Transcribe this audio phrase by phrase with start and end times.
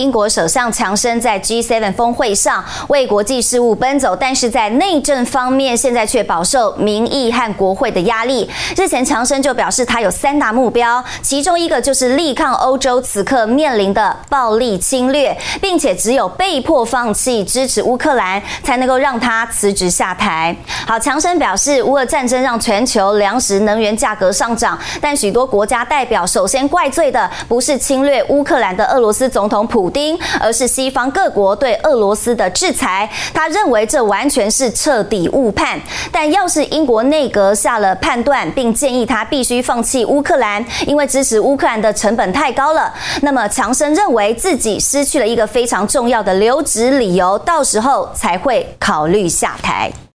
[0.00, 8.50] 英国首相强生在 G7 峰会上为国际事务奔走，但是在内政方面，现在却饱受民意和国会的压力。
[8.76, 20.56] 日前，强生就表示，他有三大目标，其中一个就是力抗欧洲此刻面临的暴力侵略，并且只有被迫放弃支持乌克兰，才能够让他辞职下台。
[20.88, 29.83] 好，强生表示，乌俄战争让全球粮食、能源价格上涨，但许多国家代表首先怪罪的不是侵略乌克兰的俄罗斯总统普。
[29.84, 33.06] 普丁，而是西方各国对俄罗斯的制裁。
[33.34, 35.78] 他认为这完全是彻底误判。
[36.10, 49.92] 但要是英国内阁下了判断，并建议他必须放弃乌克兰，因为支持乌克兰的成本太高了，那么强生认为自己失去了一个非常重要的留职理由，到时候才会考虑下台。